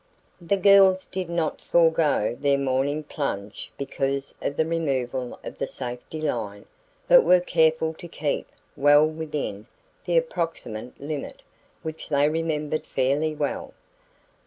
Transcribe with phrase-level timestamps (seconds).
[0.41, 6.19] The girls did not forego their morning plunge because of the removal of the "safety
[6.19, 6.65] line,"
[7.07, 9.67] but were careful to keep well within
[10.05, 11.43] the approximate limit
[11.83, 13.75] which they remembered fairly well.